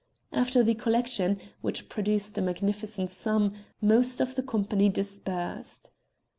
[0.31, 5.91] After the collection, which produced a magnificent sum, most of the company dispersed.